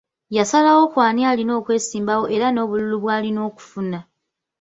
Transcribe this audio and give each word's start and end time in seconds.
Yasalawo 0.37 0.83
ku 0.93 0.97
ani 1.07 1.21
alina 1.29 1.53
okwesimbawo 1.59 2.25
era 2.35 2.47
n’obululu 2.51 2.95
bw’alina 3.03 3.39
okufuna. 3.49 3.99